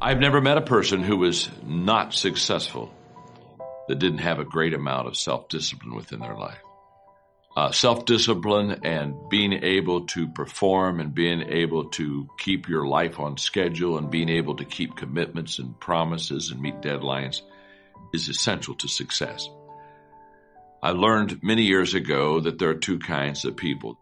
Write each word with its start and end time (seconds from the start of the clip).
I've 0.00 0.20
never 0.20 0.40
met 0.40 0.58
a 0.58 0.62
person 0.62 1.02
who 1.02 1.16
was 1.16 1.50
not 1.66 2.14
successful 2.14 2.94
that 3.88 3.98
didn't 3.98 4.18
have 4.18 4.38
a 4.38 4.44
great 4.44 4.72
amount 4.72 5.08
of 5.08 5.16
self 5.16 5.48
discipline 5.48 5.96
within 5.96 6.20
their 6.20 6.36
life. 6.36 6.62
Uh, 7.56 7.72
self 7.72 8.04
discipline 8.04 8.82
and 8.84 9.28
being 9.28 9.52
able 9.52 10.06
to 10.06 10.28
perform 10.28 11.00
and 11.00 11.12
being 11.12 11.42
able 11.42 11.86
to 11.86 12.28
keep 12.38 12.68
your 12.68 12.86
life 12.86 13.18
on 13.18 13.36
schedule 13.36 13.98
and 13.98 14.08
being 14.08 14.28
able 14.28 14.54
to 14.54 14.64
keep 14.64 14.94
commitments 14.94 15.58
and 15.58 15.78
promises 15.80 16.52
and 16.52 16.60
meet 16.62 16.80
deadlines 16.80 17.42
is 18.14 18.28
essential 18.28 18.76
to 18.76 18.86
success. 18.86 19.48
I 20.80 20.92
learned 20.92 21.42
many 21.42 21.62
years 21.62 21.94
ago 21.94 22.38
that 22.38 22.60
there 22.60 22.70
are 22.70 22.74
two 22.74 23.00
kinds 23.00 23.44
of 23.44 23.56
people. 23.56 23.98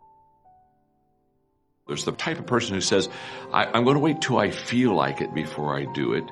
There's 1.87 2.05
the 2.05 2.12
type 2.12 2.41
of 2.41 2.46
person 2.46 2.75
who 2.75 2.80
says, 2.80 3.09
I, 3.53 3.79
am 3.79 3.84
going 3.84 3.95
to 3.95 4.00
wait 4.00 4.21
till 4.21 4.39
I 4.39 4.50
feel 4.50 4.93
like 4.95 5.21
it 5.21 5.32
before 5.32 5.79
I 5.79 5.85
do 5.85 6.14
it. 6.14 6.25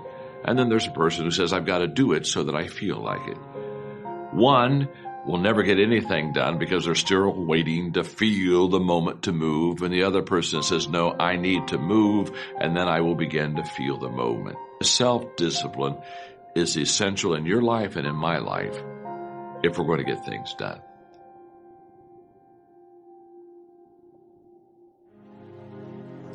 And 0.45 0.59
then 0.59 0.69
there's 0.69 0.89
a 0.89 0.93
person 0.93 1.25
who 1.25 1.31
says, 1.31 1.53
I've 1.53 1.65
got 1.65 1.79
to 1.79 1.87
do 1.87 2.13
it 2.13 2.27
so 2.27 2.43
that 2.43 2.57
I 2.57 2.67
feel 2.67 3.01
like 3.01 3.27
it. 3.29 3.39
One 4.33 4.89
will 5.25 5.39
never 5.39 5.63
get 5.63 5.79
anything 5.79 6.33
done 6.33 6.59
because 6.59 6.85
they're 6.85 6.97
still 6.97 7.33
waiting 7.33 7.93
to 7.93 8.03
feel 8.03 8.67
the 8.67 8.81
moment 8.81 9.23
to 9.23 9.33
move. 9.33 9.83
And 9.83 9.95
the 9.95 10.03
other 10.03 10.23
person 10.23 10.65
says, 10.65 10.89
No, 10.89 11.13
I 11.13 11.37
need 11.37 11.69
to 11.69 11.79
move, 11.79 12.33
and 12.61 12.77
then 12.77 12.89
I 12.89 13.01
will 13.01 13.15
begin 13.15 13.55
to 13.55 13.65
feel 13.65 13.97
the 13.97 14.11
moment. 14.11 14.59
Self 14.83 15.37
discipline 15.37 15.97
is 16.57 16.77
essential 16.77 17.35
in 17.35 17.47
your 17.47 17.63
life 17.63 17.95
and 17.95 18.07
in 18.09 18.17
my 18.17 18.39
life 18.39 18.77
if 19.63 19.79
we're 19.79 19.87
going 19.87 20.05
to 20.05 20.05
get 20.05 20.27
things 20.27 20.53
done. 20.55 20.81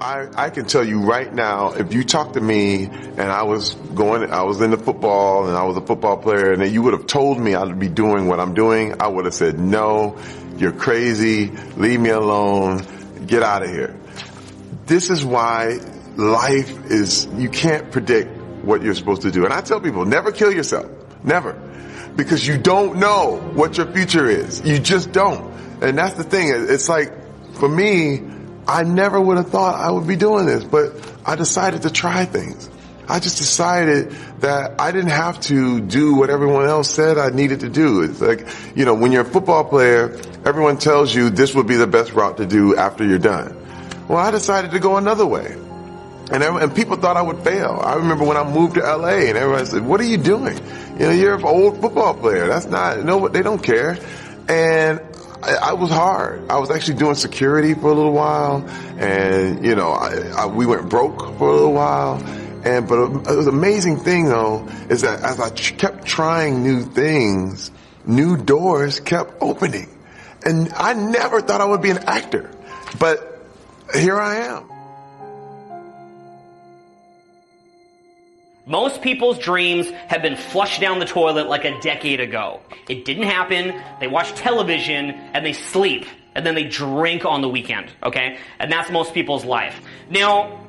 I, 0.02 0.30
I 0.46 0.50
can 0.50 0.66
tell 0.66 0.84
you 0.84 1.02
right 1.02 1.34
now, 1.34 1.74
if 1.74 1.94
you 1.94 2.06
talk 2.06 2.34
to 2.34 2.42
me 2.42 2.86
and 2.86 3.20
I 3.20 3.44
was 3.44 3.74
going, 3.74 4.32
I 4.32 4.44
was 4.44 4.62
in 4.62 4.72
the 4.72 4.78
football 4.78 5.48
and 5.48 5.58
I 5.58 5.64
was 5.64 5.76
a 5.76 5.82
football 5.82 6.16
player 6.16 6.54
and 6.54 6.72
you 6.72 6.82
would 6.84 6.94
have 6.94 7.06
told 7.06 7.38
me 7.38 7.54
I'd 7.54 7.78
be 7.78 7.90
doing 7.90 8.28
what 8.28 8.40
I'm 8.40 8.54
doing, 8.54 9.02
I 9.02 9.08
would 9.08 9.26
have 9.26 9.34
said, 9.34 9.60
no, 9.60 10.18
you're 10.58 10.72
crazy, 10.72 11.48
leave 11.76 12.00
me 12.00 12.12
alone, 12.12 12.86
get 13.28 13.44
out 13.44 13.64
of 13.64 13.72
here. 13.72 14.00
This 14.86 15.10
is 15.10 15.26
why 15.26 15.80
life 16.16 16.86
is, 16.86 17.28
you 17.36 17.50
can't 17.50 17.92
predict 17.92 18.30
what 18.64 18.82
you're 18.82 18.96
supposed 18.96 19.24
to 19.24 19.32
do. 19.32 19.44
And 19.44 19.54
I 19.54 19.60
tell 19.60 19.82
people, 19.82 20.06
never 20.06 20.32
kill 20.32 20.54
yourself. 20.54 20.90
Never. 21.26 21.54
Because 22.16 22.48
you 22.48 22.58
don't 22.58 23.00
know 23.00 23.36
what 23.54 23.78
your 23.78 23.92
future 23.92 24.28
is. 24.30 24.66
You 24.66 24.80
just 24.80 25.12
don't. 25.12 25.54
And 25.82 25.98
that's 25.98 26.16
the 26.16 26.24
thing. 26.24 26.52
It's 26.54 26.88
like, 26.88 27.14
for 27.56 27.68
me, 27.68 28.39
I 28.70 28.84
never 28.84 29.20
would 29.20 29.38
have 29.38 29.50
thought 29.50 29.80
I 29.80 29.90
would 29.90 30.06
be 30.06 30.16
doing 30.16 30.46
this, 30.46 30.64
but 30.64 30.94
I 31.26 31.36
decided 31.36 31.82
to 31.82 31.90
try 31.90 32.26
things. 32.26 32.70
I 33.08 33.20
just 33.20 33.40
decided 33.40 34.12
that 34.42 34.80
I 34.80 34.92
didn't 34.92 35.10
have 35.10 35.40
to 35.42 35.82
do 35.82 36.14
what 36.14 36.30
everyone 36.30 36.68
else 36.68 36.88
said 36.88 37.18
I 37.18 37.32
needed 37.32 37.62
to 37.62 37.70
do. 37.70 38.04
It's 38.04 38.22
like, 38.22 38.48
you 38.76 38.86
know, 38.86 38.94
when 38.94 39.12
you're 39.12 39.24
a 39.24 39.26
football 39.26 39.64
player, 39.64 40.16
everyone 40.46 40.78
tells 40.78 41.16
you 41.16 41.32
this 41.32 41.56
would 41.56 41.66
be 41.66 41.78
the 41.78 41.88
best 41.88 42.14
route 42.14 42.38
to 42.38 42.46
do 42.46 42.76
after 42.76 43.04
you're 43.04 43.18
done. 43.18 43.56
Well, 44.08 44.20
I 44.20 44.30
decided 44.30 44.70
to 44.72 44.80
go 44.80 44.98
another 44.98 45.26
way. 45.26 45.58
And, 46.32 46.44
and 46.44 46.76
people 46.76 46.96
thought 46.96 47.18
I 47.18 47.24
would 47.24 47.40
fail. 47.44 47.82
I 47.84 47.96
remember 47.96 48.24
when 48.24 48.38
I 48.38 48.44
moved 48.44 48.76
to 48.76 48.82
LA 48.82 49.30
and 49.30 49.36
everyone 49.36 49.66
said, 49.66 49.84
what 49.84 50.00
are 50.00 50.06
you 50.06 50.18
doing? 50.18 50.56
You 51.00 51.08
know, 51.08 51.12
you're 51.12 51.34
an 51.34 51.44
old 51.44 51.82
football 51.82 52.14
player. 52.14 52.46
That's 52.46 52.68
not, 52.68 53.04
no, 53.04 53.28
they 53.30 53.42
don't 53.42 53.64
care. 53.64 53.98
And 54.48 55.02
I, 55.42 55.56
I, 55.56 55.74
was 55.74 55.90
hard. 55.90 56.50
I 56.50 56.60
was 56.60 56.70
actually 56.70 56.98
doing 56.98 57.16
security 57.16 57.74
for 57.74 57.88
a 57.88 57.94
little 57.94 58.12
while, 58.12 58.68
and 58.98 59.64
you 59.66 59.76
know, 59.76 59.92
I, 59.92 60.32
I, 60.36 60.46
we 60.48 60.66
went 60.66 60.90
broke 60.90 61.20
for 61.38 61.50
a 61.50 61.54
little 61.54 61.74
while. 61.74 62.18
And 62.66 62.88
but 62.88 63.02
um, 63.02 63.24
it 63.26 63.36
was 63.36 63.48
amazing 63.48 64.00
thing 64.00 64.26
though 64.26 64.68
is 64.90 65.02
that 65.02 65.22
as 65.22 65.40
I 65.40 65.50
kept 65.50 66.06
trying 66.06 66.62
new 66.62 66.84
things, 66.84 67.72
new 68.06 68.36
doors 68.36 69.00
kept 69.00 69.34
opening, 69.40 69.90
and 70.46 70.72
I 70.76 70.94
never 70.94 71.40
thought 71.42 71.62
I 71.62 71.66
would 71.66 71.82
be 71.82 71.92
an 71.92 72.00
actor, 72.00 72.52
but 73.00 73.42
here 73.96 74.20
I 74.20 74.36
am. 74.38 74.79
Most 78.70 79.02
people's 79.02 79.40
dreams 79.40 79.90
have 79.90 80.22
been 80.22 80.36
flushed 80.36 80.80
down 80.80 81.00
the 81.00 81.06
toilet 81.06 81.50
like 81.50 81.66
a 81.66 81.80
decade 81.82 82.20
ago. 82.20 82.62
It 82.88 83.04
didn't 83.04 83.24
happen. 83.24 83.74
They 84.00 84.06
watch 84.06 84.32
television 84.36 85.10
and 85.10 85.44
they 85.44 85.54
sleep 85.54 86.06
and 86.36 86.46
then 86.46 86.54
they 86.54 86.66
drink 86.66 87.26
on 87.26 87.42
the 87.42 87.50
weekend, 87.50 87.92
okay? 88.04 88.38
And 88.60 88.72
that's 88.72 88.92
most 88.92 89.16
people's 89.16 89.44
life. 89.44 89.82
Now, 90.12 90.64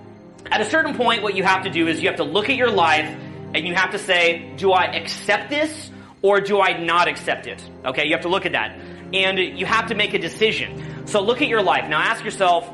at 0.50 0.62
a 0.62 0.64
certain 0.64 0.94
point, 0.94 1.22
what 1.22 1.34
you 1.34 1.42
have 1.42 1.64
to 1.64 1.70
do 1.70 1.88
is 1.88 2.00
you 2.00 2.08
have 2.08 2.16
to 2.16 2.24
look 2.24 2.48
at 2.48 2.56
your 2.56 2.70
life 2.70 3.14
and 3.54 3.66
you 3.66 3.74
have 3.74 3.90
to 3.90 3.98
say, 3.98 4.50
do 4.56 4.72
I 4.72 4.86
accept 4.86 5.50
this 5.50 5.90
or 6.22 6.40
do 6.40 6.58
I 6.58 6.82
not 6.82 7.06
accept 7.06 7.46
it? 7.46 7.62
Okay, 7.84 8.06
you 8.06 8.12
have 8.12 8.22
to 8.22 8.30
look 8.30 8.46
at 8.46 8.52
that. 8.52 8.80
And 9.12 9.38
you 9.38 9.66
have 9.66 9.88
to 9.88 9.94
make 9.94 10.14
a 10.14 10.18
decision. 10.18 11.06
So 11.06 11.20
look 11.20 11.42
at 11.42 11.48
your 11.48 11.62
life. 11.62 11.86
Now 11.90 12.00
ask 12.00 12.24
yourself, 12.24 12.66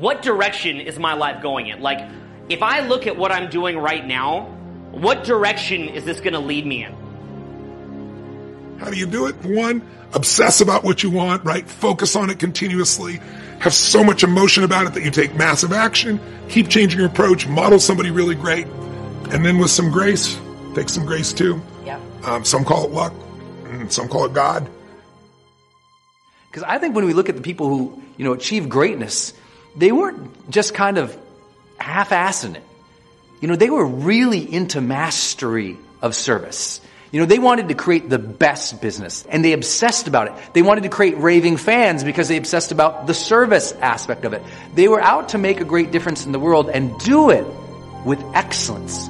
what 0.00 0.20
direction 0.20 0.80
is 0.80 0.98
my 0.98 1.14
life 1.14 1.40
going 1.40 1.68
in? 1.68 1.80
Like, 1.80 2.10
if 2.48 2.62
I 2.62 2.80
look 2.80 3.06
at 3.06 3.16
what 3.16 3.32
I'm 3.32 3.50
doing 3.50 3.78
right 3.78 4.04
now, 4.04 4.42
what 4.90 5.24
direction 5.24 5.88
is 5.88 6.04
this 6.04 6.20
going 6.20 6.34
to 6.34 6.40
lead 6.40 6.66
me 6.66 6.84
in? 6.84 6.94
How 8.78 8.90
do 8.90 8.96
you 8.96 9.06
do 9.06 9.26
it? 9.26 9.36
One, 9.44 9.82
obsess 10.12 10.60
about 10.60 10.84
what 10.84 11.02
you 11.02 11.10
want, 11.10 11.44
right? 11.44 11.68
Focus 11.68 12.16
on 12.16 12.30
it 12.30 12.38
continuously. 12.38 13.20
Have 13.60 13.72
so 13.72 14.02
much 14.02 14.24
emotion 14.24 14.64
about 14.64 14.86
it 14.86 14.94
that 14.94 15.04
you 15.04 15.10
take 15.10 15.36
massive 15.36 15.72
action. 15.72 16.20
Keep 16.48 16.68
changing 16.68 16.98
your 16.98 17.08
approach. 17.08 17.46
Model 17.46 17.78
somebody 17.78 18.10
really 18.10 18.34
great. 18.34 18.66
And 19.30 19.46
then 19.46 19.58
with 19.58 19.70
some 19.70 19.90
grace, 19.90 20.38
take 20.74 20.88
some 20.88 21.06
grace 21.06 21.32
too. 21.32 21.62
Yeah. 21.86 22.00
Um, 22.24 22.44
some 22.44 22.64
call 22.64 22.84
it 22.84 22.90
luck. 22.90 23.14
Some 23.88 24.08
call 24.08 24.26
it 24.26 24.34
God. 24.34 24.68
Because 26.50 26.64
I 26.64 26.78
think 26.78 26.94
when 26.94 27.06
we 27.06 27.14
look 27.14 27.28
at 27.28 27.36
the 27.36 27.42
people 27.42 27.68
who, 27.68 28.02
you 28.16 28.24
know, 28.24 28.32
achieve 28.32 28.68
greatness, 28.68 29.32
they 29.76 29.92
weren't 29.92 30.50
just 30.50 30.74
kind 30.74 30.98
of 30.98 31.16
half-assing 31.82 32.56
it. 32.56 32.62
You 33.40 33.48
know, 33.48 33.56
they 33.56 33.70
were 33.70 33.86
really 33.86 34.40
into 34.40 34.80
mastery 34.80 35.76
of 36.00 36.14
service. 36.14 36.80
You 37.10 37.20
know, 37.20 37.26
they 37.26 37.38
wanted 37.38 37.68
to 37.68 37.74
create 37.74 38.08
the 38.08 38.18
best 38.18 38.80
business 38.80 39.26
and 39.28 39.44
they 39.44 39.52
obsessed 39.52 40.08
about 40.08 40.28
it. 40.28 40.54
They 40.54 40.62
wanted 40.62 40.84
to 40.84 40.88
create 40.88 41.18
raving 41.18 41.58
fans 41.58 42.04
because 42.04 42.28
they 42.28 42.38
obsessed 42.38 42.72
about 42.72 43.06
the 43.06 43.12
service 43.12 43.72
aspect 43.72 44.24
of 44.24 44.32
it. 44.32 44.42
They 44.74 44.88
were 44.88 45.00
out 45.00 45.30
to 45.30 45.38
make 45.38 45.60
a 45.60 45.64
great 45.64 45.90
difference 45.90 46.24
in 46.24 46.32
the 46.32 46.38
world 46.38 46.70
and 46.70 46.98
do 47.00 47.28
it 47.28 47.44
with 48.06 48.22
excellence. 48.34 49.08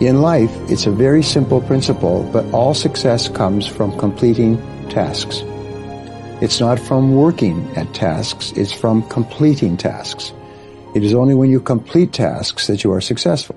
In 0.00 0.20
life, 0.20 0.54
it's 0.70 0.86
a 0.86 0.90
very 0.92 1.22
simple 1.22 1.60
principle, 1.60 2.22
but 2.32 2.44
all 2.52 2.74
success 2.74 3.28
comes 3.28 3.66
from 3.66 3.98
completing 3.98 4.58
tasks. 4.88 5.42
It's 6.42 6.60
not 6.60 6.78
from 6.78 7.16
working 7.16 7.66
at 7.76 7.94
tasks, 7.94 8.52
it's 8.52 8.72
from 8.72 9.02
completing 9.08 9.78
tasks. 9.78 10.32
It 10.96 11.04
is 11.04 11.12
only 11.12 11.34
when 11.34 11.50
you 11.50 11.60
complete 11.60 12.14
tasks 12.14 12.68
that 12.68 12.82
you 12.82 12.90
are 12.90 13.02
successful. 13.02 13.54